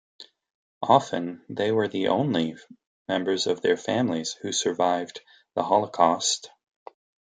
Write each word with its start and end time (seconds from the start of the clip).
Often 0.81 1.45
they 1.47 1.71
were 1.71 1.87
the 1.87 2.07
only 2.07 2.55
members 3.07 3.45
of 3.45 3.61
their 3.61 3.77
families 3.77 4.33
who 4.41 4.51
survived 4.51 5.21
the 5.53 5.61
Holocaust. 5.61 6.49